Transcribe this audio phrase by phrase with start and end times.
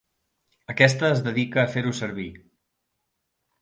[0.75, 2.29] Aquesta es dedica a fer-ho servir.